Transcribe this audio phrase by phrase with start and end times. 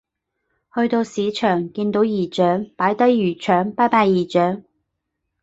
[0.73, 4.63] 去到市場見到姨丈擺低魚腸拜拜姨丈